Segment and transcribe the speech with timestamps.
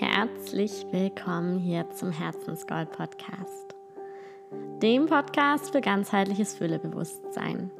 [0.00, 3.76] Herzlich willkommen hier zum Herzensgold Podcast,
[4.82, 7.70] dem Podcast für ganzheitliches Füllebewusstsein.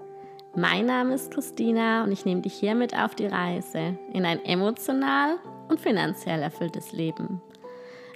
[0.55, 5.39] Mein Name ist Christina und ich nehme dich hiermit auf die Reise in ein emotional
[5.69, 7.43] und finanziell erfülltes Leben.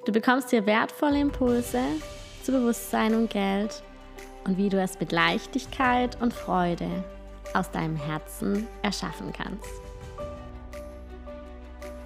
[0.04, 1.82] Du bekommst hier wertvolle Impulse
[2.44, 3.82] zu Bewusstsein und Geld
[4.44, 6.88] und wie du es mit Leichtigkeit und Freude
[7.52, 9.87] aus deinem Herzen erschaffen kannst.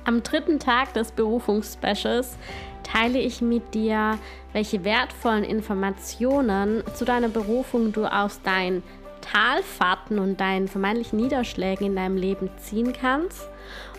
[0.05, 2.37] Am dritten Tag des Berufungsspecials
[2.83, 4.19] teile ich mit dir,
[4.53, 8.83] welche wertvollen Informationen zu deiner Berufung du aus deinen
[9.21, 13.49] Talfahrten und deinen vermeintlichen Niederschlägen in deinem Leben ziehen kannst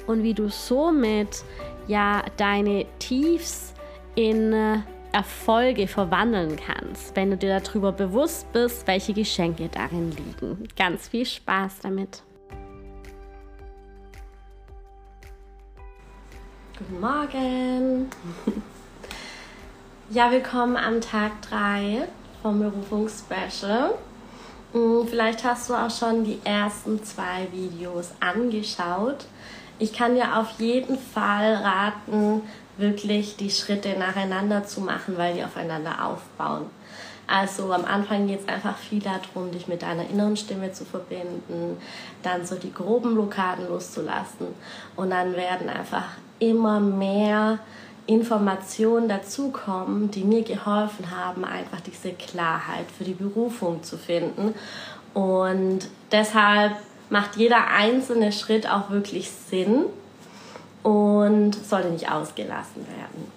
[0.05, 1.43] und wie du somit
[1.87, 3.73] ja deine Tiefs
[4.15, 4.79] in äh,
[5.13, 10.67] Erfolge verwandeln kannst, wenn du dir darüber bewusst bist, welche Geschenke darin liegen.
[10.75, 12.23] Ganz viel Spaß damit.
[16.89, 18.09] Guten Morgen.
[20.09, 22.07] Ja, willkommen am Tag 3
[22.41, 23.93] vom Berufungsspecial.
[24.73, 29.25] Hm, vielleicht hast du auch schon die ersten zwei Videos angeschaut.
[29.79, 32.41] Ich kann dir auf jeden Fall raten,
[32.77, 36.65] wirklich die Schritte nacheinander zu machen, weil die aufeinander aufbauen.
[37.27, 41.77] Also am Anfang geht es einfach viel darum, dich mit deiner inneren Stimme zu verbinden,
[42.23, 44.47] dann so die groben Blockaden loszulassen
[44.97, 46.07] und dann werden einfach
[46.49, 47.59] immer mehr
[48.05, 54.53] Informationen dazukommen, die mir geholfen haben, einfach diese Klarheit für die Berufung zu finden.
[55.13, 56.73] Und deshalb
[57.09, 59.85] macht jeder einzelne Schritt auch wirklich Sinn
[60.81, 63.31] und sollte nicht ausgelassen werden.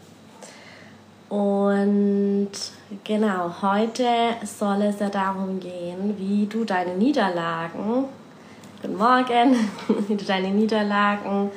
[1.28, 2.50] Und
[3.04, 4.06] genau, heute
[4.44, 8.04] soll es ja darum gehen, wie du deine Niederlagen,
[8.80, 9.56] guten Morgen,
[10.08, 11.50] wie du deine Niederlagen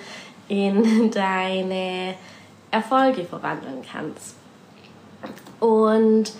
[0.49, 2.15] in deine
[2.71, 4.35] Erfolge verwandeln kannst.
[5.59, 6.31] Und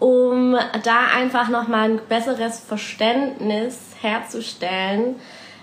[0.00, 5.16] um da einfach nochmal ein besseres Verständnis herzustellen,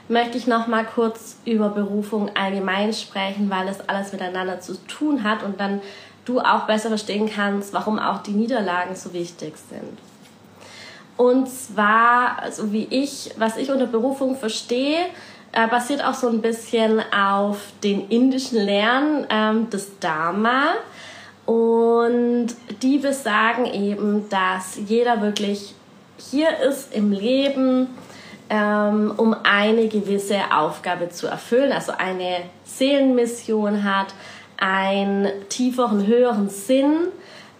[0.08, 5.24] möchte ich noch mal kurz über Berufung allgemein sprechen, weil es alles miteinander zu tun
[5.24, 5.82] hat und dann
[6.26, 9.98] du auch besser verstehen kannst, warum auch die Niederlagen so wichtig sind.
[11.16, 15.06] Und zwar, also wie ich, was ich unter Berufung verstehe,
[15.54, 20.74] äh, basiert auch so ein bisschen auf den indischen Lernen ähm, des Dharma.
[21.46, 22.48] Und
[22.82, 25.76] die besagen eben, dass jeder wirklich
[26.18, 27.88] hier ist im Leben,
[28.50, 34.08] ähm, um eine gewisse Aufgabe zu erfüllen, also eine Seelenmission hat,
[34.58, 37.08] einen tieferen, höheren Sinn,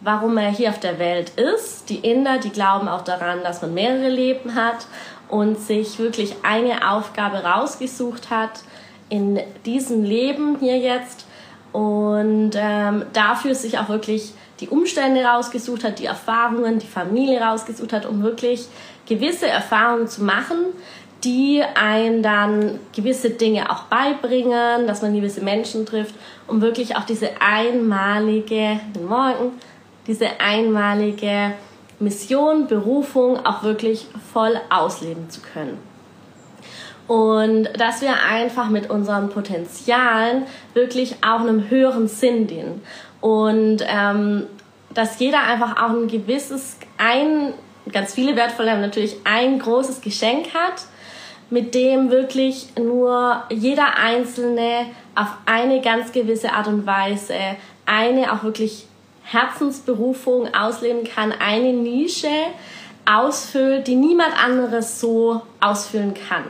[0.02, 1.90] warum er hier auf der Welt ist.
[1.90, 4.86] Die Inder, die glauben auch daran, dass man mehrere Leben hat
[5.34, 8.60] und sich wirklich eine Aufgabe rausgesucht hat
[9.10, 11.26] in diesem Leben hier jetzt
[11.72, 17.94] und ähm, dafür sich auch wirklich die Umstände rausgesucht hat, die Erfahrungen, die Familie rausgesucht
[17.94, 18.68] hat, um wirklich
[19.08, 20.58] gewisse Erfahrungen zu machen,
[21.24, 26.14] die einen dann gewisse Dinge auch beibringen, dass man gewisse Menschen trifft,
[26.48, 29.54] um wirklich auch diese einmalige, Morgen,
[30.06, 31.54] diese einmalige
[32.04, 35.78] Mission, Berufung auch wirklich voll ausleben zu können.
[37.08, 40.44] Und dass wir einfach mit unseren Potenzialen
[40.74, 42.82] wirklich auch einem höheren Sinn dienen.
[43.20, 44.48] Und ähm,
[44.94, 47.54] dass jeder einfach auch ein gewisses, ein,
[47.92, 50.86] ganz viele wertvolle haben natürlich ein großes Geschenk hat,
[51.50, 57.36] mit dem wirklich nur jeder Einzelne auf eine ganz gewisse Art und Weise
[57.86, 58.88] eine auch wirklich
[59.34, 62.28] Herzensberufung ausleben kann, eine Nische
[63.06, 66.44] ausfüllt, die niemand anderes so ausfüllen kann.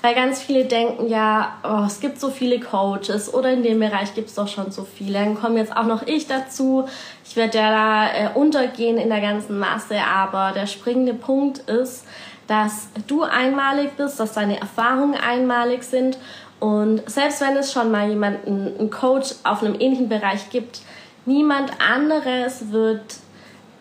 [0.00, 4.14] Weil ganz viele denken ja, oh, es gibt so viele Coaches oder in dem Bereich
[4.14, 5.14] gibt es doch schon so viele.
[5.14, 6.84] Dann komme jetzt auch noch ich dazu.
[7.24, 12.04] Ich werde ja da äh, untergehen in der ganzen Masse, aber der springende Punkt ist,
[12.46, 16.16] dass du einmalig bist, dass deine Erfahrungen einmalig sind
[16.60, 20.80] und selbst wenn es schon mal jemanden, einen Coach auf einem ähnlichen Bereich gibt,
[21.28, 23.02] Niemand anderes wird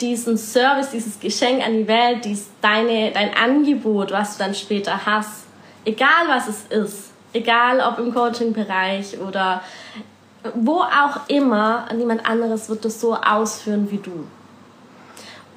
[0.02, 5.06] diesen Service, dieses Geschenk an die Welt, dies, deine, dein Angebot, was du dann später
[5.06, 5.46] hast,
[5.86, 9.62] egal was es ist, egal ob im Coaching-Bereich oder
[10.56, 14.28] wo auch immer, niemand anderes wird das so ausführen wie du.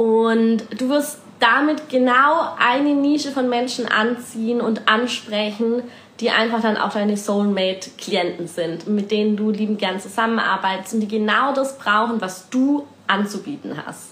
[0.01, 5.83] Und du wirst damit genau eine Nische von Menschen anziehen und ansprechen,
[6.21, 11.09] die einfach dann auch deine Soulmate-Klienten sind, mit denen du liebend gern zusammenarbeitest und die
[11.09, 14.11] genau das brauchen, was du anzubieten hast.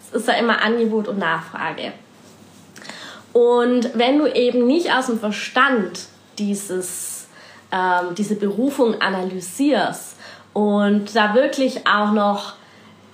[0.00, 1.92] Es ist ja immer Angebot und Nachfrage.
[3.34, 6.06] Und wenn du eben nicht aus dem Verstand
[6.38, 7.26] dieses,
[7.72, 10.16] ähm, diese Berufung analysierst
[10.52, 12.54] und da wirklich auch noch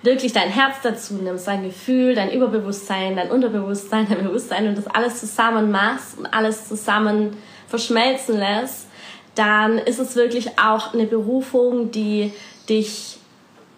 [0.03, 4.87] wirklich dein Herz dazu nimmst, dein Gefühl, dein Überbewusstsein, dein Unterbewusstsein, dein Bewusstsein und das
[4.87, 7.37] alles zusammen machst und alles zusammen
[7.71, 8.89] verschmelzen lässt,
[9.35, 12.33] dann ist es wirklich auch eine Berufung, die
[12.69, 13.19] dich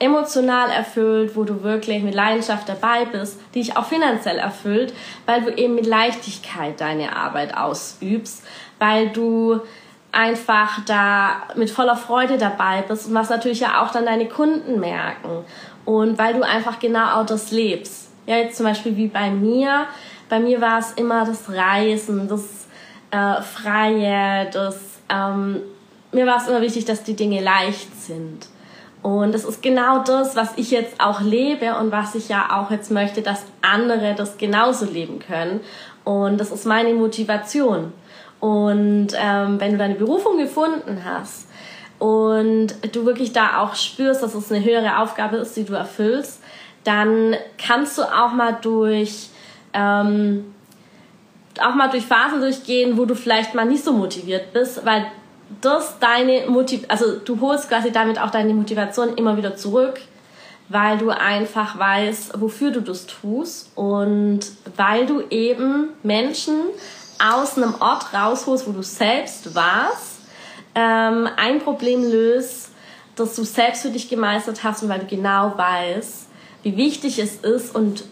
[0.00, 4.92] emotional erfüllt, wo du wirklich mit Leidenschaft dabei bist, die dich auch finanziell erfüllt,
[5.26, 8.42] weil du eben mit Leichtigkeit deine Arbeit ausübst,
[8.80, 9.60] weil du
[10.10, 14.80] einfach da mit voller Freude dabei bist und was natürlich ja auch dann deine Kunden
[14.80, 15.44] merken
[15.84, 18.10] und weil du einfach genau auch das lebst.
[18.26, 19.86] Ja, jetzt zum Beispiel wie bei mir.
[20.28, 22.61] Bei mir war es immer das Reisen, das
[23.12, 24.78] äh, Freie, das
[25.08, 25.62] ähm,
[26.12, 28.46] mir war es immer wichtig, dass die Dinge leicht sind.
[29.02, 32.70] Und das ist genau das, was ich jetzt auch lebe und was ich ja auch
[32.70, 35.60] jetzt möchte, dass andere das genauso leben können.
[36.04, 37.92] Und das ist meine Motivation.
[38.38, 41.48] Und ähm, wenn du deine Berufung gefunden hast
[41.98, 46.40] und du wirklich da auch spürst, dass es eine höhere Aufgabe ist, die du erfüllst,
[46.84, 49.30] dann kannst du auch mal durch
[49.72, 50.51] ähm,
[51.60, 55.06] auch mal durch Phasen durchgehen, wo du vielleicht mal nicht so motiviert bist, weil
[55.60, 60.00] das deine Motiv also du holst quasi damit auch deine Motivation immer wieder zurück,
[60.68, 64.40] weil du einfach weißt, wofür du das tust und
[64.76, 66.54] weil du eben Menschen
[67.22, 70.20] aus einem Ort rausholst, wo du selbst warst,
[70.74, 72.70] ähm, ein Problem löst,
[73.14, 76.28] das du selbst für dich gemeistert hast und weil du genau weißt,
[76.62, 78.04] wie wichtig es ist und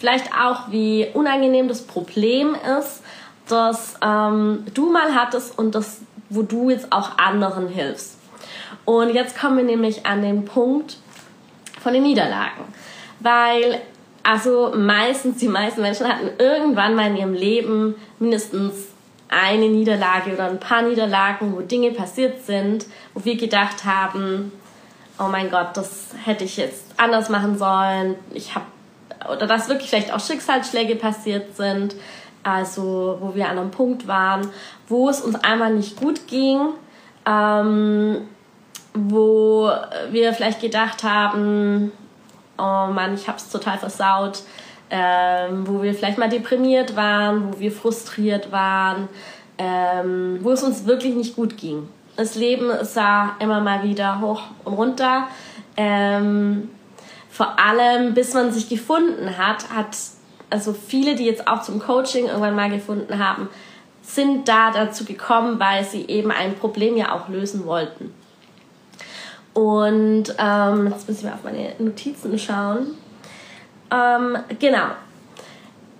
[0.00, 3.02] vielleicht auch wie unangenehm das Problem ist,
[3.46, 6.00] das ähm, du mal hattest und das
[6.30, 8.16] wo du jetzt auch anderen hilfst.
[8.86, 10.96] Und jetzt kommen wir nämlich an den Punkt
[11.82, 12.64] von den Niederlagen.
[13.18, 13.80] Weil,
[14.22, 18.86] also meistens, die meisten Menschen hatten irgendwann mal in ihrem Leben mindestens
[19.28, 24.52] eine Niederlage oder ein paar Niederlagen, wo Dinge passiert sind, wo wir gedacht haben,
[25.18, 28.16] oh mein Gott, das hätte ich jetzt anders machen sollen.
[28.32, 28.64] Ich habe
[29.28, 31.94] oder dass wirklich vielleicht auch Schicksalsschläge passiert sind,
[32.42, 34.48] also wo wir an einem Punkt waren,
[34.88, 36.60] wo es uns einmal nicht gut ging,
[37.26, 38.28] ähm,
[38.94, 39.70] wo
[40.10, 41.92] wir vielleicht gedacht haben,
[42.58, 44.40] oh Mann, ich habe es total versaut,
[44.90, 49.08] ähm, wo wir vielleicht mal deprimiert waren, wo wir frustriert waren,
[49.58, 51.88] ähm, wo es uns wirklich nicht gut ging.
[52.16, 55.28] Das Leben sah immer mal wieder hoch und runter.
[55.76, 56.68] Ähm,
[57.40, 59.96] vor allem, bis man sich gefunden hat, hat
[60.50, 63.48] also viele, die jetzt auch zum Coaching irgendwann mal gefunden haben,
[64.02, 68.12] sind da dazu gekommen, weil sie eben ein Problem ja auch lösen wollten.
[69.54, 72.88] Und ähm, jetzt müssen wir auf meine Notizen schauen.
[73.90, 74.88] Ähm, genau.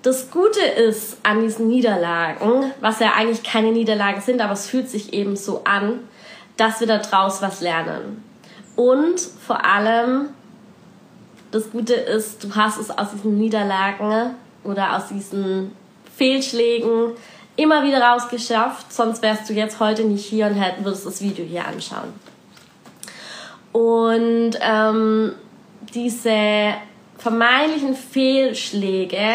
[0.02, 4.90] Das Gute ist an diesen Niederlagen, was ja eigentlich keine Niederlagen sind, aber es fühlt
[4.90, 6.00] sich eben so an,
[6.58, 8.22] dass wir daraus was lernen.
[8.76, 10.34] Und vor allem,
[11.50, 15.72] das Gute ist, du hast es aus diesen Niederlagen oder aus diesen
[16.16, 17.12] Fehlschlägen
[17.56, 21.44] immer wieder rausgeschafft, sonst wärst du jetzt heute nicht hier und hätt, würdest das Video
[21.44, 22.12] hier anschauen.
[23.72, 25.32] Und ähm,
[25.94, 26.74] diese
[27.18, 29.34] vermeintlichen Fehlschläge,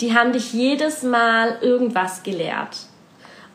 [0.00, 2.76] die haben dich jedes Mal irgendwas gelehrt.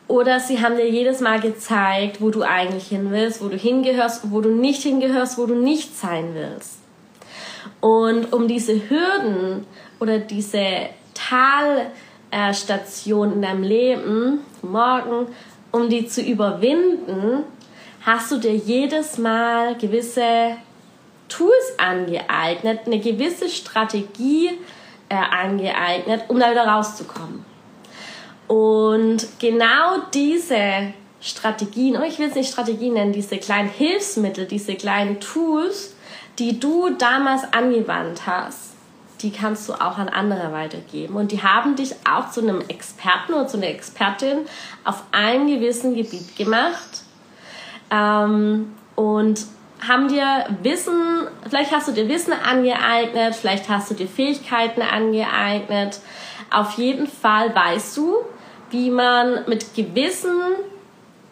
[0.08, 4.30] Oder sie haben dir jedes Mal gezeigt, wo du eigentlich hin willst, wo du hingehörst,
[4.30, 6.81] wo du nicht hingehörst, wo du nicht sein willst.
[7.82, 9.66] Und um diese Hürden
[9.98, 10.88] oder diese
[12.30, 15.26] Talstation in deinem Leben, morgen,
[15.72, 17.42] um die zu überwinden,
[18.06, 20.56] hast du dir jedes Mal gewisse
[21.28, 24.50] Tools angeeignet, eine gewisse Strategie
[25.08, 27.44] äh, angeeignet, um da wieder rauszukommen.
[28.46, 34.76] Und genau diese Strategien, oh, ich will es nicht Strategien nennen, diese kleinen Hilfsmittel, diese
[34.76, 35.91] kleinen Tools,
[36.38, 38.72] die du damals angewandt hast,
[39.20, 41.14] die kannst du auch an andere weitergeben.
[41.14, 44.38] Und die haben dich auch zu einem Experten oder zu einer Expertin
[44.84, 47.02] auf einem gewissen Gebiet gemacht.
[47.90, 49.46] Ähm, und
[49.86, 56.00] haben dir Wissen, vielleicht hast du dir Wissen angeeignet, vielleicht hast du dir Fähigkeiten angeeignet.
[56.50, 58.16] Auf jeden Fall weißt du,
[58.70, 60.40] wie man mit gewissen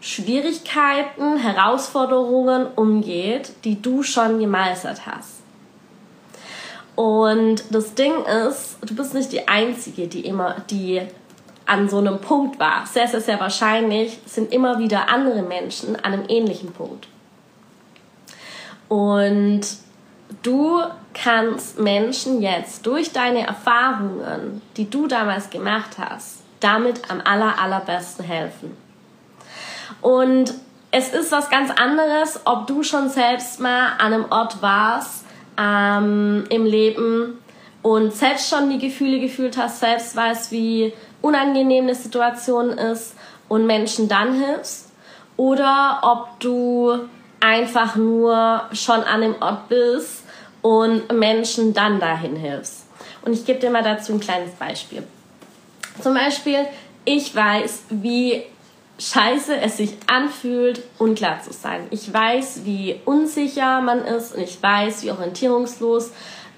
[0.01, 5.41] Schwierigkeiten, Herausforderungen umgeht, die du schon gemeistert hast.
[6.97, 11.03] Und das Ding ist, du bist nicht die Einzige, die immer, die
[11.67, 12.85] an so einem Punkt war.
[12.87, 17.07] Sehr, sehr, sehr wahrscheinlich sind immer wieder andere Menschen an einem ähnlichen Punkt.
[18.89, 19.61] Und
[20.43, 20.81] du
[21.15, 28.25] kannst Menschen jetzt durch deine Erfahrungen, die du damals gemacht hast, damit am aller, allerbesten
[28.25, 28.77] helfen.
[30.01, 30.55] Und
[30.91, 35.25] es ist was ganz anderes, ob du schon selbst mal an einem Ort warst
[35.59, 37.39] ähm, im Leben
[37.83, 40.93] und selbst schon die Gefühle gefühlt hast, selbst weißt, wie
[41.23, 43.15] unangenehm eine Situation ist
[43.49, 44.91] und Menschen dann hilfst
[45.37, 46.99] oder ob du
[47.41, 50.25] einfach nur schon an dem Ort bist
[50.63, 52.87] und Menschen dann dahin hilfst.
[53.23, 55.03] Und ich gebe dir mal dazu ein kleines Beispiel.
[56.03, 56.67] Zum Beispiel,
[57.05, 58.43] ich weiß, wie
[59.01, 61.87] scheiße es sich anfühlt, unklar zu sein.
[61.91, 66.13] Ich weiß, wie unsicher man ist und ich weiß, wie orientierungslos,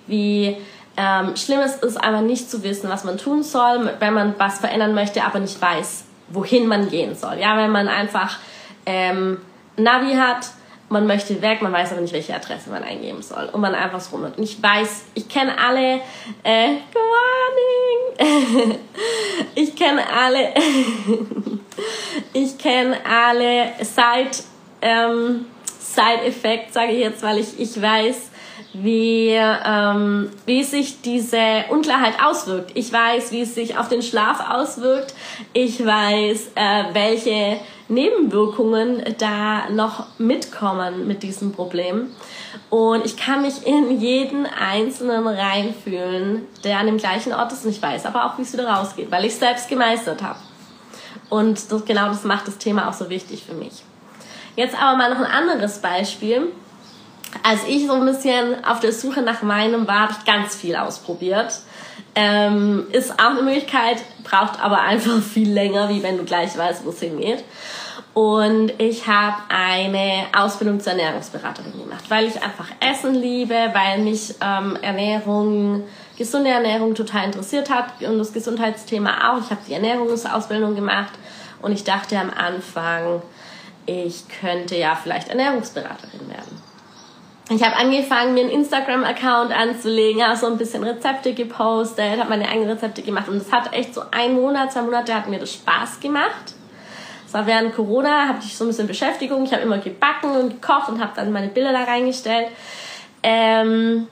[0.08, 0.56] wie
[0.96, 4.58] ähm, schlimm es ist, einfach nicht zu wissen, was man tun soll, wenn man was
[4.58, 7.38] verändern möchte, aber nicht weiß, wohin man gehen soll.
[7.38, 8.38] Ja, wenn man einfach
[8.86, 9.38] ähm,
[9.76, 10.48] Navi hat,
[10.92, 14.00] man möchte weg, man weiß aber nicht, welche Adresse man eingeben soll und man einfach
[14.00, 14.24] so rum.
[14.24, 16.00] Und ich weiß, ich kenne alle,
[16.44, 18.78] äh, good morning,
[19.54, 20.52] ich kenne alle,
[22.34, 24.44] ich kenne alle Side,
[24.82, 28.30] ähm, Side Effekt, sage ich jetzt, weil ich, ich weiß,
[28.74, 32.72] wie, ähm, wie sich diese Unklarheit auswirkt.
[32.74, 35.14] Ich weiß, wie es sich auf den Schlaf auswirkt.
[35.52, 37.60] Ich weiß, äh, welche
[37.92, 42.08] Nebenwirkungen da noch mitkommen mit diesem Problem.
[42.70, 47.70] Und ich kann mich in jeden Einzelnen reinfühlen, der an dem gleichen Ort ist und
[47.70, 50.38] ich weiß aber auch, wie es wieder rausgeht, weil ich es selbst gemeistert habe.
[51.28, 53.84] Und das, genau das macht das Thema auch so wichtig für mich.
[54.56, 56.52] Jetzt aber mal noch ein anderes Beispiel.
[57.42, 60.76] Als ich so ein bisschen auf der Suche nach meinem war, habe ich ganz viel
[60.76, 61.60] ausprobiert.
[62.14, 66.84] Ähm, ist auch eine Möglichkeit, braucht aber einfach viel länger, wie wenn du gleich weißt,
[66.84, 67.44] wo es hingeht.
[68.14, 74.34] Und ich habe eine Ausbildung zur Ernährungsberaterin gemacht, weil ich einfach Essen liebe, weil mich
[74.42, 75.84] ähm, Ernährung,
[76.18, 79.40] gesunde Ernährung total interessiert hat und das Gesundheitsthema auch.
[79.40, 81.12] Ich habe die Ernährungsausbildung gemacht
[81.62, 83.22] und ich dachte am Anfang,
[83.86, 86.62] ich könnte ja vielleicht Ernährungsberaterin werden.
[87.48, 92.48] Ich habe angefangen, mir einen Instagram-Account anzulegen, habe so ein bisschen Rezepte gepostet, habe meine
[92.48, 95.54] eigenen Rezepte gemacht und es hat echt so ein Monat, zwei Monate hat mir das
[95.54, 96.54] Spaß gemacht.
[97.32, 99.44] Es war während Corona, habe ich so ein bisschen Beschäftigung.
[99.44, 102.48] Ich habe immer gebacken und gekocht und habe dann meine Bilder da reingestellt.
[103.22, 104.06] Ähm,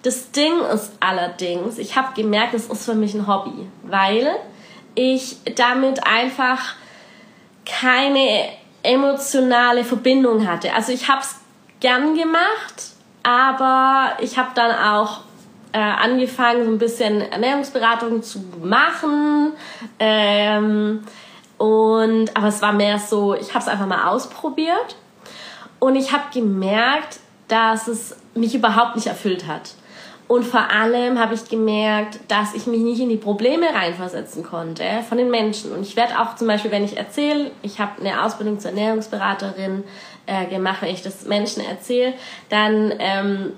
[0.00, 4.30] das Ding ist allerdings, ich habe gemerkt, es ist für mich ein Hobby, weil
[4.94, 6.76] ich damit einfach
[7.66, 8.48] keine
[8.82, 10.72] emotionale Verbindung hatte.
[10.72, 11.36] Also ich habe es
[11.80, 12.94] gern gemacht,
[13.24, 15.20] aber ich habe dann auch
[15.72, 19.52] äh, angefangen, so ein bisschen Ernährungsberatung zu machen.
[19.98, 21.04] Ähm,
[21.58, 24.96] und, aber es war mehr so, ich habe es einfach mal ausprobiert
[25.78, 29.74] und ich habe gemerkt, dass es mich überhaupt nicht erfüllt hat.
[30.26, 34.84] Und vor allem habe ich gemerkt, dass ich mich nicht in die Probleme reinversetzen konnte
[35.06, 35.70] von den Menschen.
[35.72, 39.84] Und ich werde auch zum Beispiel, wenn ich erzähle, ich habe eine Ausbildung zur Ernährungsberaterin
[40.24, 42.14] äh, gemacht, wenn ich das Menschen erzähle,
[42.48, 43.52] dann ähm,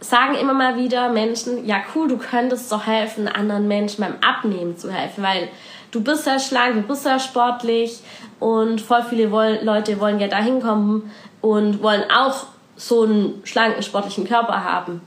[0.00, 4.76] sagen immer mal wieder Menschen, ja cool, du könntest doch helfen, anderen Menschen beim Abnehmen
[4.76, 5.48] zu helfen, weil
[5.90, 8.00] du bist ja schlank, du bist ja sportlich
[8.38, 13.82] und voll viele wollen, Leute wollen ja da hinkommen und wollen auch so einen schlanken,
[13.82, 15.00] sportlichen Körper haben.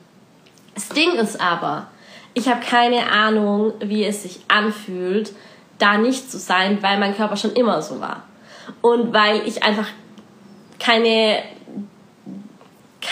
[0.75, 1.87] Das Ding ist aber,
[2.33, 5.33] ich habe keine Ahnung, wie es sich anfühlt,
[5.79, 8.23] da nicht zu sein, weil mein Körper schon immer so war.
[8.81, 9.87] Und weil ich einfach
[10.79, 11.43] keine,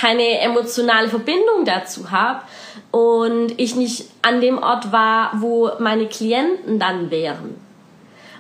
[0.02, 2.42] keine emotionale Verbindung dazu habe
[2.90, 7.56] und ich nicht an dem Ort war, wo meine Klienten dann wären.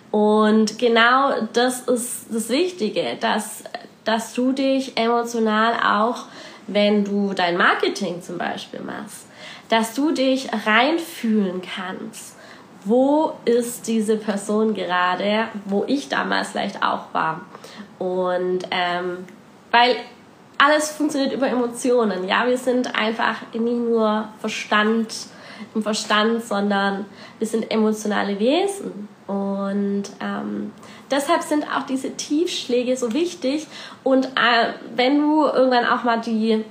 [0.09, 3.63] Und genau das ist das Wichtige, dass,
[4.03, 6.25] dass du dich emotional auch,
[6.65, 9.27] wenn du dein Marketing zum Beispiel machst,
[9.69, 12.37] dass du dich reinfühlen kannst.
[12.83, 17.41] Wo ist diese Person gerade, wo ich damals vielleicht auch war?
[17.99, 19.27] Und ähm,
[19.69, 19.95] weil
[20.61, 22.27] alles funktioniert über Emotionen.
[22.27, 25.07] Ja, wir sind einfach nicht nur Verstand
[25.73, 27.05] im Verstand, sondern
[27.39, 29.07] wir sind emotionale Wesen.
[29.25, 30.71] Und ähm,
[31.09, 33.65] deshalb sind auch diese Tiefschläge so wichtig.
[34.03, 36.63] Und äh, wenn du irgendwann auch mal die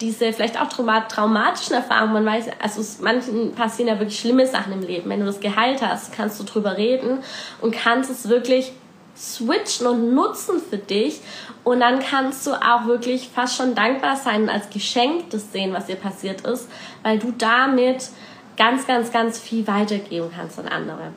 [0.00, 4.82] diese vielleicht auch traumatischen Erfahrungen, man weiß, also manchen passieren ja wirklich schlimme Sachen im
[4.82, 5.08] Leben.
[5.08, 7.18] Wenn du das geheilt hast, kannst du drüber reden
[7.60, 8.72] und kannst es wirklich
[9.18, 11.20] switchen und nutzen für dich.
[11.64, 15.72] Und dann kannst du auch wirklich fast schon dankbar sein und als Geschenk das sehen,
[15.72, 16.68] was dir passiert ist,
[17.02, 18.08] weil du damit
[18.56, 21.12] ganz, ganz, ganz viel weitergeben kannst an andere.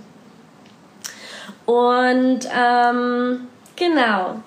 [1.65, 4.41] Und ähm, genau,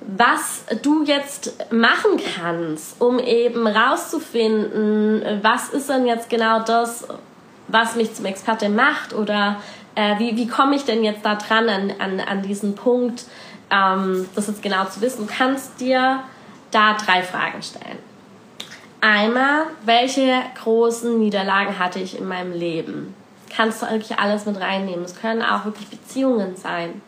[0.00, 7.06] was du jetzt machen kannst, um eben rauszufinden, was ist denn jetzt genau das,
[7.68, 9.60] was mich zum Experte macht oder
[10.00, 13.24] äh, wie, wie komme ich denn jetzt da dran an, an, an diesen Punkt,
[13.70, 16.20] ähm, das jetzt genau zu wissen, du kannst dir
[16.70, 17.98] da drei Fragen stellen.
[19.02, 23.14] Einmal, welche großen Niederlagen hatte ich in meinem Leben?
[23.54, 25.04] Kannst du eigentlich alles mit reinnehmen.
[25.04, 27.02] Es können auch wirklich Beziehungen sein.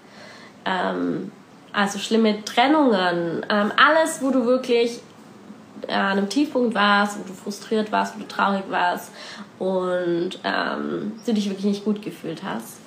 [0.67, 1.33] Ähm,
[1.73, 3.47] also schlimme Trennungen.
[3.49, 5.01] Ähm, alles, wo du wirklich
[5.89, 9.11] an einem Tiefpunkt warst, wo du frustriert warst, wo du traurig warst
[9.59, 12.82] und ähm, du dich wirklich nicht gut gefühlt hast.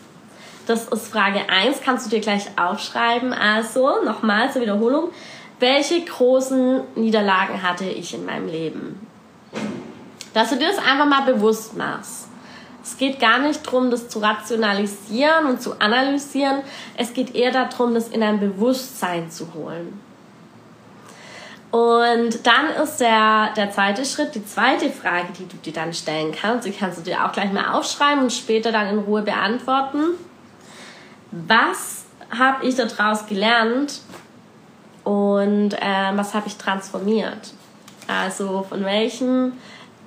[0.66, 3.34] Das ist Frage 1, kannst du dir gleich aufschreiben.
[3.34, 5.12] Also, nochmal zur Wiederholung.
[5.60, 9.08] Welche großen Niederlagen hatte ich in meinem Leben?
[10.34, 12.28] Dass du dir das einfach mal bewusst machst.
[12.84, 16.62] Es geht gar nicht darum, das zu rationalisieren und zu analysieren.
[16.98, 20.00] Es geht eher darum, das in ein Bewusstsein zu holen.
[21.72, 26.32] Und dann ist der, der zweite Schritt, die zweite Frage, die du dir dann stellen
[26.32, 30.12] kannst, die kannst du dir auch gleich mal aufschreiben und später dann in Ruhe beantworten.
[31.48, 34.00] Was habe ich daraus gelernt
[35.04, 37.54] und äh, was habe ich transformiert?
[38.08, 39.54] Also von welchem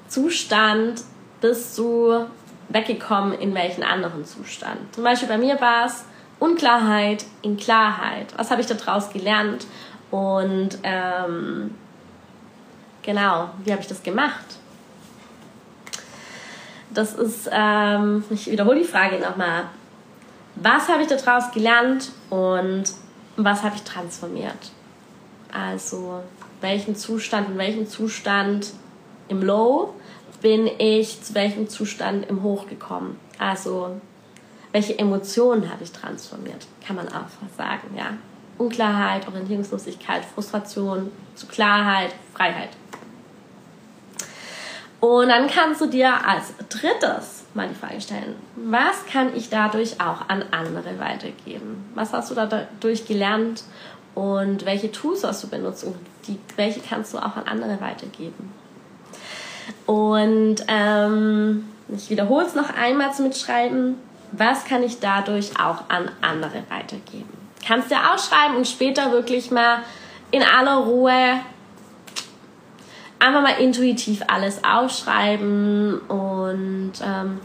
[0.09, 1.03] Zustand
[1.43, 2.27] bist du
[2.71, 4.95] weggekommen in welchen anderen Zustand?
[4.95, 6.05] Zum Beispiel bei mir war es
[6.39, 8.33] Unklarheit in Klarheit.
[8.37, 9.67] Was habe ich daraus gelernt
[10.11, 11.75] und ähm,
[13.03, 14.47] genau, wie habe ich das gemacht?
[16.91, 19.65] Das ist, ähm, ich wiederhole die Frage nochmal.
[20.61, 22.85] Was habe ich daraus gelernt und
[23.37, 24.73] was habe ich transformiert?
[25.53, 26.23] Also,
[26.61, 28.73] welchen Zustand, in welchem Zustand
[29.29, 29.95] im Low
[30.43, 33.21] bin ich zu welchem Zustand im Hoch gekommen?
[33.39, 34.01] Also,
[34.73, 36.67] welche Emotionen habe ich transformiert?
[36.85, 38.15] Kann man auch sagen, ja.
[38.59, 42.71] Unklarheit, Orientierungslosigkeit, Frustration zu Klarheit, Freiheit.
[44.99, 50.01] Und dann kannst du dir als drittes mal die Frage stellen, was kann ich dadurch
[50.01, 51.85] auch an andere weitergeben?
[51.95, 53.65] Was hast du dadurch gelernt
[54.15, 55.97] und welche Tools hast du benutzt und
[56.27, 58.53] die, welche kannst du auch an andere weitergeben?
[59.85, 63.97] Und ähm, ich wiederhole es noch einmal zum Mitschreiben,
[64.33, 67.33] was kann ich dadurch auch an andere weitergeben?
[67.67, 69.81] Kannst du ausschreiben und später wirklich mal
[70.31, 71.41] in aller Ruhe
[73.19, 76.01] einfach mal intuitiv alles aufschreiben.
[76.09, 77.41] Und ähm,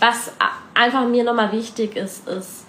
[0.00, 0.32] was
[0.74, 2.66] einfach mir nochmal wichtig ist, ist,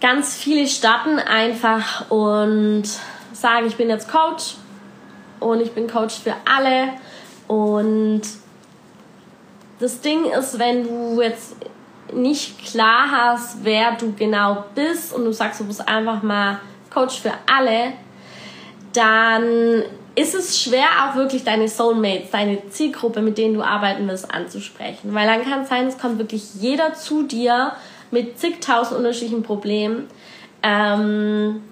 [0.00, 2.84] ganz viele starten einfach und
[3.32, 4.56] sagen, ich bin jetzt Coach
[5.40, 6.92] und ich bin Coach für alle.
[7.48, 8.22] Und
[9.78, 11.56] das Ding ist, wenn du jetzt
[12.12, 17.20] nicht klar hast, wer du genau bist und du sagst, du bist einfach mal Coach
[17.20, 17.92] für alle,
[18.92, 19.82] dann
[20.16, 25.14] ist es schwer, auch wirklich deine Soulmates, deine Zielgruppe, mit denen du arbeiten willst, anzusprechen.
[25.14, 27.72] Weil dann kann es sein, es kommt wirklich jeder zu dir
[28.10, 30.08] mit zigtausend unterschiedlichen Problemen,
[30.62, 31.62] ähm,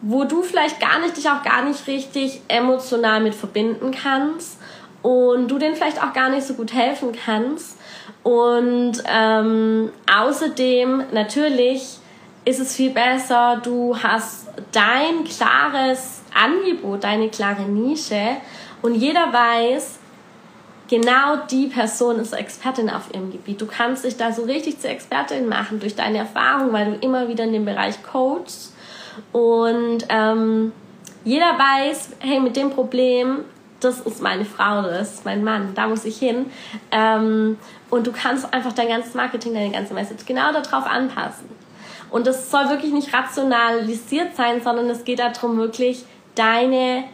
[0.00, 4.58] wo du vielleicht gar nicht, dich auch gar nicht richtig emotional mit verbinden kannst
[5.02, 7.76] und du denen vielleicht auch gar nicht so gut helfen kannst
[8.22, 11.98] und ähm, außerdem natürlich
[12.44, 18.36] ist es viel besser, du hast dein klares Angebot, deine klare Nische
[18.82, 19.98] und jeder weiß,
[20.88, 23.60] genau die Person ist Expertin auf ihrem Gebiet.
[23.60, 27.28] Du kannst dich da so richtig zur Expertin machen durch deine Erfahrung, weil du immer
[27.28, 28.74] wieder in dem Bereich coachst
[29.32, 30.72] und ähm,
[31.24, 33.44] jeder weiß, hey, mit dem Problem
[33.84, 36.46] das ist meine Frau, das ist mein Mann, da muss ich hin.
[36.90, 37.58] Ähm,
[37.90, 41.48] und du kannst einfach dein ganzes Marketing, deine ganze Message genau darauf anpassen.
[42.10, 47.04] Und das soll wirklich nicht rationalisiert sein, sondern es geht darum, wirklich deine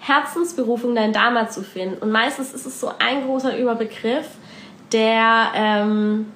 [0.00, 1.98] Herzensberufung, dein Dharma zu finden.
[1.98, 4.26] Und meistens ist es so ein großer Überbegriff,
[4.92, 6.32] der ähm,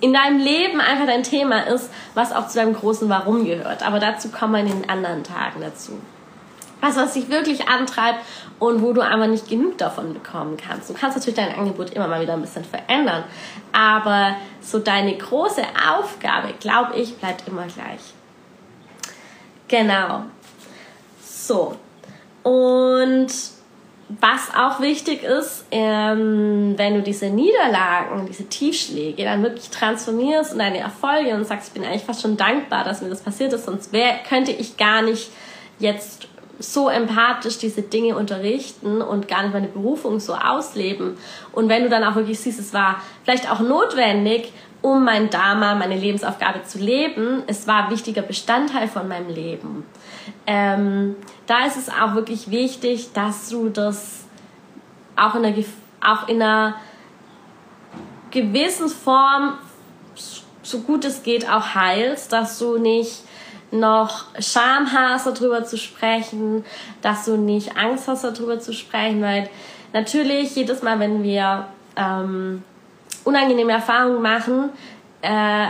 [0.00, 3.86] in deinem Leben einfach dein Thema ist, was auch zu deinem großen Warum gehört.
[3.86, 5.98] Aber dazu kommen wir in den anderen Tagen dazu
[6.80, 8.20] was, was dich wirklich antreibt
[8.58, 10.88] und wo du aber nicht genug davon bekommen kannst.
[10.90, 13.24] Du kannst natürlich dein Angebot immer mal wieder ein bisschen verändern,
[13.72, 18.00] aber so deine große Aufgabe, glaube ich, bleibt immer gleich.
[19.68, 20.24] Genau.
[21.48, 21.74] So.
[22.42, 23.28] Und
[24.20, 30.58] was auch wichtig ist, ähm, wenn du diese Niederlagen, diese Tiefschläge dann wirklich transformierst in
[30.58, 33.64] deine Erfolge und sagst, ich bin eigentlich fast schon dankbar, dass mir das passiert ist,
[33.64, 35.30] sonst wär, könnte ich gar nicht
[35.78, 41.16] jetzt so empathisch diese Dinge unterrichten und gar nicht meine Berufung so ausleben.
[41.52, 45.74] Und wenn du dann auch wirklich siehst, es war vielleicht auch notwendig, um mein Dharma,
[45.74, 49.84] meine Lebensaufgabe zu leben, es war ein wichtiger Bestandteil von meinem Leben.
[50.46, 54.24] Ähm, da ist es auch wirklich wichtig, dass du das
[55.16, 55.64] auch in einer,
[56.00, 56.74] auch in einer
[58.30, 59.54] gewissen Form,
[60.62, 63.22] so gut es geht, auch heilst, dass du nicht
[63.70, 66.64] noch Scham hast, darüber zu sprechen,
[67.02, 69.48] dass du nicht Angst hast, darüber zu sprechen, weil
[69.92, 72.62] natürlich jedes Mal, wenn wir ähm,
[73.24, 74.70] unangenehme Erfahrungen machen,
[75.20, 75.68] äh,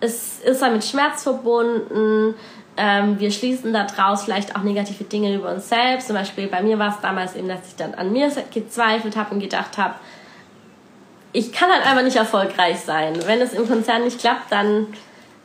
[0.00, 2.34] es ist damit Schmerz verbunden.
[2.76, 6.08] Ähm, wir schließen daraus vielleicht auch negative Dinge über uns selbst.
[6.08, 9.34] Zum Beispiel bei mir war es damals eben, dass ich dann an mir gezweifelt habe
[9.34, 9.94] und gedacht habe,
[11.32, 13.14] ich kann halt einfach nicht erfolgreich sein.
[13.26, 14.86] Wenn es im Konzern nicht klappt, dann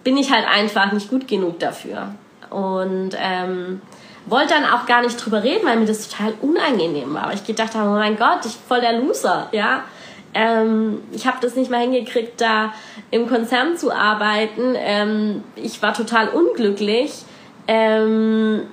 [0.04, 2.15] bin ich halt einfach nicht gut genug dafür.
[2.50, 3.82] Und ähm,
[4.26, 7.24] wollte dann auch gar nicht drüber reden, weil mir das total unangenehm war.
[7.24, 9.84] Aber ich gedacht habe, oh mein Gott, ich voll der Loser, ja.
[10.34, 12.74] Ähm, ich habe das nicht mal hingekriegt, da
[13.10, 14.76] im Konzern zu arbeiten.
[14.78, 17.24] Ähm, ich war total unglücklich.
[17.67, 18.63] Ähm,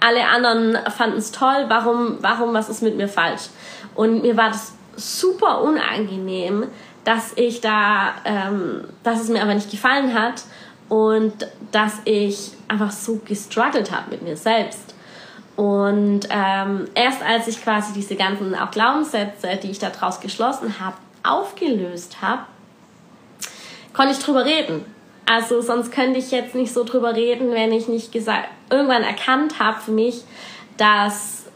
[0.00, 1.64] alle anderen fanden es toll.
[1.68, 3.48] Warum, warum, was ist mit mir falsch?
[3.94, 6.66] Und mir war das super unangenehm,
[7.04, 10.42] dass ich da, ähm, dass es mir aber nicht gefallen hat
[10.88, 14.87] und dass ich einfach so gestruggelt habe mit mir selbst.
[15.58, 20.94] Und ähm, erst als ich quasi diese ganzen auch Glaubenssätze, die ich daraus geschlossen habe,
[21.24, 22.42] aufgelöst habe,
[23.92, 24.84] konnte ich drüber reden.
[25.26, 29.58] Also sonst könnte ich jetzt nicht so drüber reden, wenn ich nicht gesagt, irgendwann erkannt
[29.58, 30.22] habe für mich,
[30.76, 31.46] dass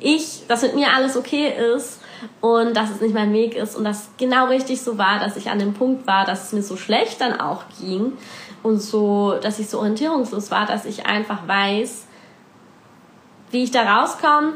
[0.00, 2.00] ich, dass mit mir alles okay ist
[2.40, 5.50] und dass es nicht mein Weg ist und dass genau richtig so war, dass ich
[5.50, 8.14] an dem Punkt war, dass es mir so schlecht dann auch ging
[8.62, 12.06] und so, dass ich so orientierungslos war, dass ich einfach weiß,
[13.50, 14.54] wie ich da rauskomme.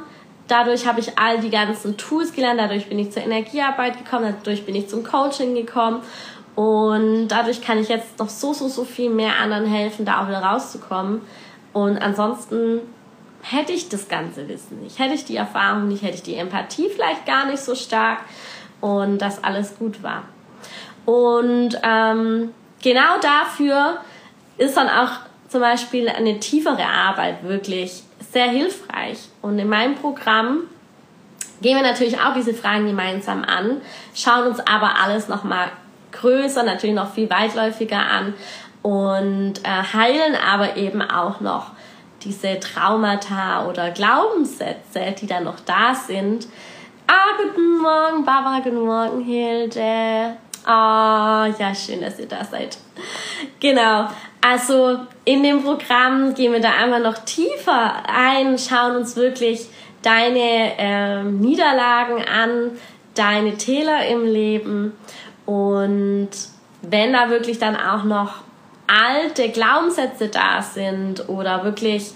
[0.48, 4.66] Dadurch habe ich all die ganzen Tools gelernt, dadurch bin ich zur Energiearbeit gekommen, dadurch
[4.66, 6.02] bin ich zum Coaching gekommen
[6.54, 10.28] und dadurch kann ich jetzt noch so, so, so viel mehr anderen helfen, da auch
[10.28, 11.22] wieder rauszukommen.
[11.72, 12.80] Und ansonsten
[13.42, 16.88] hätte ich das ganze Wissen nicht, hätte ich die Erfahrung nicht, hätte ich die Empathie
[16.88, 18.20] vielleicht gar nicht so stark
[18.80, 20.22] und dass alles gut war.
[21.04, 22.52] Und ähm,
[22.83, 23.98] genau dafür
[24.57, 25.11] ist dann auch
[25.48, 28.02] zum Beispiel eine tiefere Arbeit wirklich
[28.35, 29.18] sehr hilfreich.
[29.40, 30.64] Und in meinem Programm
[31.62, 33.81] gehen wir natürlich auch diese Fragen gemeinsam an,
[34.14, 35.68] schauen uns aber alles nochmal
[36.12, 38.35] größer, natürlich noch viel weitläufiger an
[38.83, 41.70] und äh, heilen aber eben auch noch
[42.23, 46.47] diese Traumata oder Glaubenssätze, die dann noch da sind.
[47.07, 50.37] Ah, guten Morgen, Barbara, guten Morgen, Hilde.
[50.64, 52.79] Ah, oh, ja, schön, dass ihr da seid.
[53.61, 54.09] Genau.
[54.46, 59.66] Also in dem Programm gehen wir da einmal noch tiefer ein, schauen uns wirklich
[60.02, 62.72] deine äh, Niederlagen an,
[63.14, 64.92] deine Täler im Leben
[65.46, 66.28] und
[66.83, 68.42] wenn da wirklich dann auch noch
[68.87, 72.11] alte Glaubenssätze da sind oder wirklich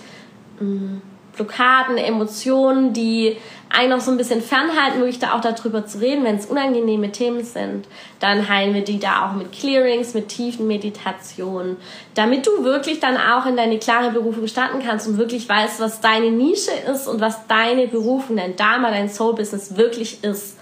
[0.60, 1.02] mh, mm,
[1.34, 3.38] Blockaden, Emotionen, die
[3.70, 7.12] einen noch so ein bisschen fernhalten, wirklich da auch darüber zu reden, wenn es unangenehme
[7.12, 7.86] Themen sind,
[8.20, 11.76] dann heilen wir die da auch mit Clearings, mit tiefen Meditationen,
[12.14, 16.00] damit du wirklich dann auch in deine klare Berufung starten kannst und wirklich weißt, was
[16.00, 20.58] deine Nische ist und was deine Berufung, dein Dharma, dein Soul-Business wirklich ist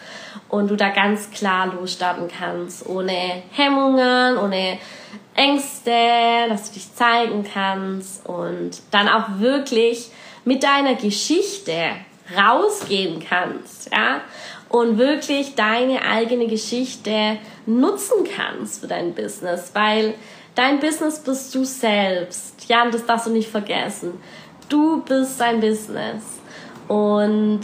[0.48, 4.78] und du da ganz klar losstarten kannst, ohne Hemmungen, ohne
[5.34, 5.92] Ängste,
[6.48, 10.10] dass du dich zeigen kannst und dann auch wirklich
[10.44, 11.72] mit deiner Geschichte
[12.34, 14.20] rausgehen kannst, ja,
[14.68, 20.14] und wirklich deine eigene Geschichte nutzen kannst für dein Business, weil
[20.54, 24.14] dein Business bist du selbst, ja, und das darfst du nicht vergessen.
[24.68, 26.24] Du bist dein Business
[26.88, 27.60] und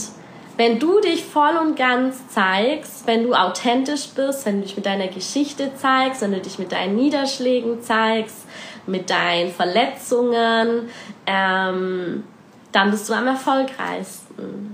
[0.57, 4.85] wenn du dich voll und ganz zeigst, wenn du authentisch bist, wenn du dich mit
[4.85, 8.47] deiner Geschichte zeigst, wenn du dich mit deinen Niederschlägen zeigst,
[8.87, 10.89] mit deinen Verletzungen,
[11.27, 12.25] ähm,
[12.71, 14.22] dann bist du am erfolgreichsten.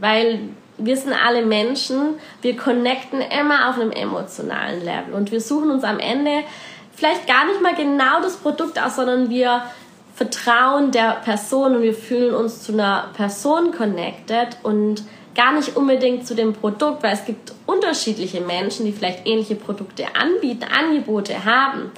[0.01, 0.41] Weil
[0.79, 5.85] wir sind alle Menschen, wir connecten immer auf einem emotionalen Level und wir suchen uns
[5.85, 6.45] am Ende
[6.95, 9.63] vielleicht gar nicht mal genau das Produkt aus, sondern wir
[10.15, 15.05] vertrauen der Person und wir fühlen uns zu einer Person connected und
[15.37, 20.05] gar nicht unbedingt zu dem Produkt, weil es gibt unterschiedliche Menschen, die vielleicht ähnliche Produkte
[20.21, 21.93] anbieten, Angebote haben.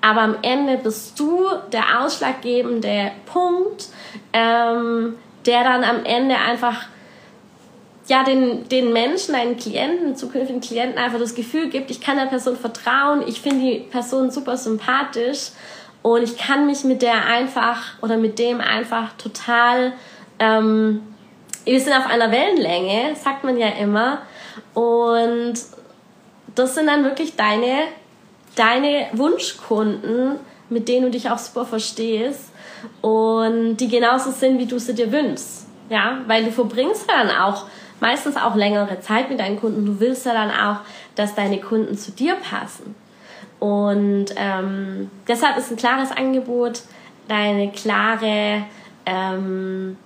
[0.00, 3.88] Aber am Ende bist du der ausschlaggebende Punkt,
[4.32, 6.86] ähm, der dann am Ende einfach
[8.08, 12.26] ja, den, den Menschen, deinen Klienten, zukünftigen Klienten einfach das Gefühl gibt, ich kann der
[12.26, 15.50] Person vertrauen, ich finde die Person super sympathisch
[16.02, 19.92] und ich kann mich mit der einfach oder mit dem einfach total
[20.38, 21.02] ähm,
[21.68, 24.22] wir sind auf einer Wellenlänge, sagt man ja immer.
[24.74, 25.54] Und
[26.54, 27.84] das sind dann wirklich deine,
[28.56, 30.36] deine Wunschkunden,
[30.70, 32.50] mit denen du dich auch super verstehst
[33.02, 35.66] und die genauso sind, wie du sie dir wünschst.
[35.90, 37.64] Ja, weil du verbringst dann auch
[38.00, 39.86] meistens auch längere Zeit mit deinen Kunden.
[39.86, 40.80] Du willst ja dann auch,
[41.14, 42.94] dass deine Kunden zu dir passen.
[43.58, 46.82] Und ähm, deshalb ist ein klares Angebot,
[47.26, 48.62] deine klare,
[49.04, 49.96] ähm,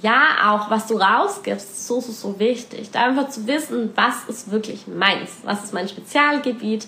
[0.00, 2.90] ja, auch was du rausgibst, so, so, so wichtig.
[2.92, 6.86] Da einfach zu wissen, was ist wirklich meins, was ist mein Spezialgebiet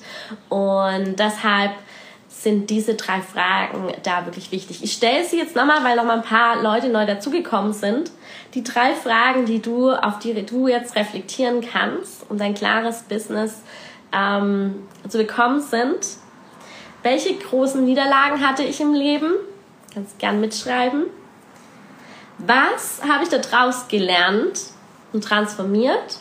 [0.49, 1.73] und deshalb
[2.43, 4.85] sind diese drei Fragen da wirklich wichtig.
[4.85, 8.11] Ich stelle sie jetzt nochmal, weil nochmal ein paar Leute neu dazugekommen sind.
[8.55, 13.63] Die drei Fragen, die du, auf die du jetzt reflektieren kannst, um dein klares Business
[14.13, 16.07] ähm, zu bekommen, sind,
[17.03, 19.33] welche großen Niederlagen hatte ich im Leben?
[19.95, 21.07] Kannst gern mitschreiben.
[22.39, 24.61] Was habe ich daraus gelernt
[25.13, 26.19] und transformiert?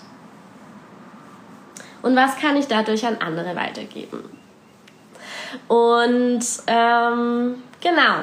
[2.02, 4.35] Und was kann ich dadurch an andere weitergeben?
[5.68, 8.16] Und ähm, genau,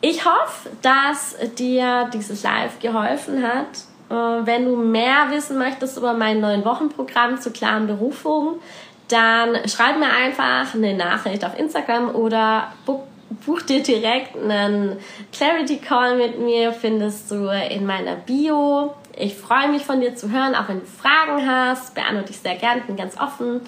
[0.00, 3.66] ich hoffe, dass dir dieses Live geholfen hat.
[4.10, 8.60] Äh, wenn du mehr wissen möchtest über mein neuen Wochenprogramm zur klaren Berufung,
[9.08, 14.98] dann schreib mir einfach eine Nachricht auf Instagram oder buch, dir direkt einen
[15.32, 18.94] Clarity Call mit mir, findest du in meiner Bio.
[19.16, 22.56] Ich freue mich von dir zu hören, auch wenn du Fragen hast, beantworte ich sehr
[22.56, 23.60] gerne, bin ganz offen.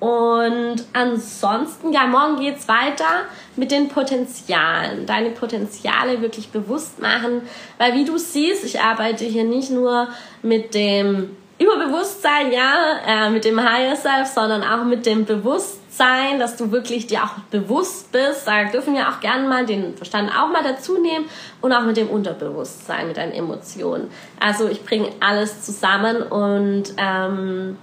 [0.00, 5.04] Und ansonsten, ja, morgen geht's weiter mit den Potenzialen.
[5.04, 7.42] Deine Potenziale wirklich bewusst machen.
[7.76, 10.08] Weil wie du siehst, ich arbeite hier nicht nur
[10.42, 16.56] mit dem Überbewusstsein, ja, äh, mit dem Higher Self, sondern auch mit dem Bewusstsein, dass
[16.56, 18.46] du wirklich dir auch bewusst bist.
[18.46, 21.26] Da dürfen wir auch gerne mal den Verstand auch mal dazu nehmen
[21.60, 24.10] und auch mit dem Unterbewusstsein, mit deinen Emotionen.
[24.40, 27.76] Also ich bringe alles zusammen und ähm,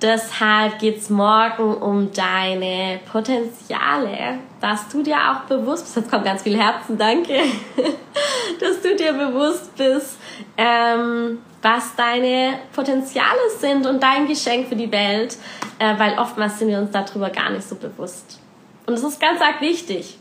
[0.00, 6.24] Deshalb geht es morgen um deine Potenziale, dass du dir auch bewusst bist, jetzt kommt
[6.24, 7.34] ganz viel Herzen, danke,
[8.60, 10.18] dass du dir bewusst bist,
[10.56, 15.36] ähm, was deine Potenziale sind und dein Geschenk für die Welt,
[15.78, 18.40] äh, weil oftmals sind wir uns darüber gar nicht so bewusst.
[18.86, 20.18] Und es ist ganz arg wichtig.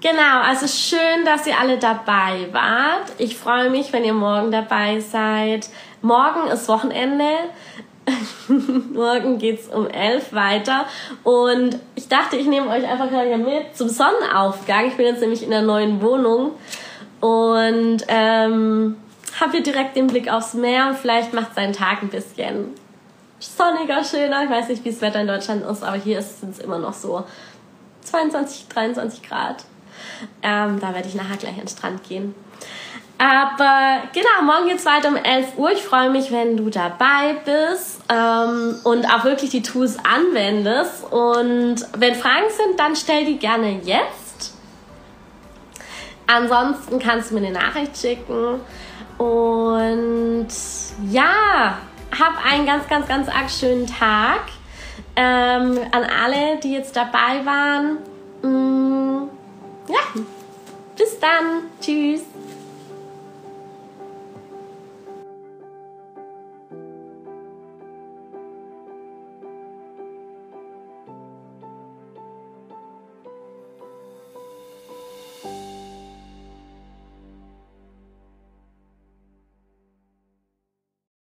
[0.00, 3.12] Genau, also schön, dass ihr alle dabei wart.
[3.18, 5.68] Ich freue mich, wenn ihr morgen dabei seid.
[6.02, 7.26] Morgen ist Wochenende.
[8.92, 10.86] Morgen geht es um 11 weiter.
[11.24, 14.86] Und ich dachte, ich nehme euch einfach hier mit zum Sonnenaufgang.
[14.86, 16.52] Ich bin jetzt nämlich in der neuen Wohnung
[17.20, 18.96] und ähm,
[19.40, 22.74] habe hier direkt den Blick aufs Meer vielleicht macht sein Tag ein bisschen
[23.40, 24.44] sonniger, schöner.
[24.44, 26.94] Ich weiß nicht, wie das Wetter in Deutschland ist, aber hier sind es immer noch
[26.94, 27.24] so
[28.02, 29.64] 22, 23 Grad.
[30.42, 32.34] Ähm, da werde ich nachher gleich an den Strand gehen.
[33.18, 35.72] Aber genau, morgen geht's weiter um 11 Uhr.
[35.72, 41.04] Ich freue mich, wenn du dabei bist ähm, und auch wirklich die Tools anwendest.
[41.10, 44.54] Und wenn Fragen sind, dann stell die gerne jetzt.
[46.28, 48.60] Ansonsten kannst du mir eine Nachricht schicken.
[49.18, 50.48] Und
[51.10, 51.78] ja,
[52.16, 54.42] hab einen ganz, ganz, ganz arg schönen Tag.
[55.16, 57.98] Ähm, an alle, die jetzt dabei waren.
[58.42, 59.28] Mm,
[59.88, 60.22] ja,
[60.96, 61.64] bis dann.
[61.80, 62.22] Tschüss.